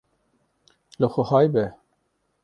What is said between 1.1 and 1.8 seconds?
xwe hay be